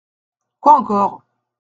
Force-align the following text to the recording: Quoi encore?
Quoi 0.61 0.73
encore? 0.79 1.23